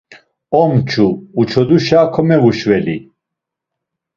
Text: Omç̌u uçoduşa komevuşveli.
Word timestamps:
Omç̌u 0.61 1.07
uçoduşa 1.39 1.99
komevuşveli. 2.13 2.97